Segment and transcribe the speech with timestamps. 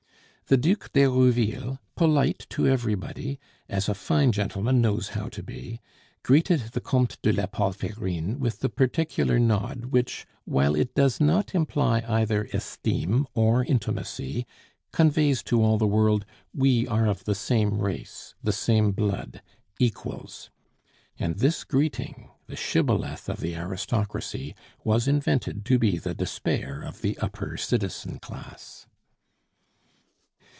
[0.47, 5.79] The Duc d'Herouville, polite to everybody, as a fine gentleman knows how to be,
[6.23, 11.55] greeted the Comte de la Palferine with the particular nod which, while it does not
[11.55, 14.45] imply either esteem or intimacy,
[14.91, 19.41] conveys to all the world, "We are of the same race, the same blood
[19.79, 20.49] equals!"
[21.17, 26.99] And this greeting, the shibboleth of the aristocracy, was invented to be the despair of
[27.01, 28.85] the upper citizen class.